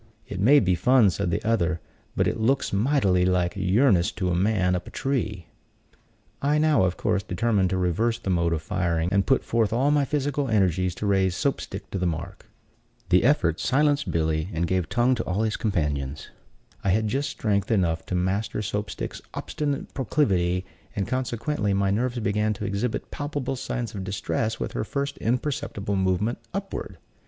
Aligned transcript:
"It 0.27 0.39
may 0.39 0.59
be 0.59 0.73
fun," 0.73 1.11
said 1.11 1.29
the 1.29 1.47
other, 1.47 1.79
"but 2.15 2.27
it 2.27 2.39
looks 2.39 2.73
mightily 2.73 3.23
like 3.23 3.53
yearnest 3.55 4.15
to 4.17 4.31
a 4.31 4.35
man 4.35 4.73
up 4.75 4.87
a 4.87 4.89
tree." 4.89 5.45
I 6.41 6.57
now, 6.57 6.85
of 6.85 6.97
course, 6.97 7.21
determined 7.21 7.69
to 7.69 7.77
reverse 7.77 8.17
the 8.17 8.31
mode 8.31 8.51
of 8.51 8.63
firing, 8.63 9.09
and 9.11 9.27
put 9.27 9.43
forth 9.43 9.71
all 9.71 9.91
my 9.91 10.03
physical 10.03 10.47
energies 10.49 10.95
to 10.95 11.05
raise 11.05 11.35
Soap 11.35 11.61
stick 11.61 11.91
to 11.91 11.99
the 11.99 12.07
mark. 12.07 12.47
The 13.09 13.23
effort 13.23 13.59
silenced 13.59 14.09
Billy, 14.09 14.49
and 14.53 14.65
gave 14.65 14.89
tongue 14.89 15.13
to 15.13 15.23
all 15.25 15.43
his 15.43 15.55
companions. 15.55 16.29
I 16.83 16.89
had 16.89 17.07
just 17.07 17.29
strength 17.29 17.69
enough 17.69 18.03
to 18.07 18.15
master 18.15 18.63
Soap 18.63 18.89
stick's 18.89 19.21
obstinate 19.35 19.93
proclivity, 19.93 20.65
and, 20.95 21.07
consequently, 21.07 21.75
my 21.75 21.91
nerves 21.91 22.17
began 22.17 22.53
to 22.53 22.65
exhibit 22.65 23.11
palpable 23.11 23.55
signs 23.55 23.93
of 23.93 24.03
distress 24.03 24.59
with 24.59 24.71
her 24.71 24.83
first 24.83 25.19
imperceptible 25.19 25.95
movement 25.95 26.39
upward. 26.55 26.97